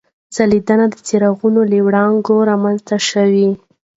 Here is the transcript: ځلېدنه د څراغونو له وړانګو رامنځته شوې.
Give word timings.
ځلېدنه 0.35 0.85
د 0.93 0.95
څراغونو 1.07 1.61
له 1.71 1.77
وړانګو 1.85 2.35
رامنځته 2.49 2.97
شوې. 3.09 3.49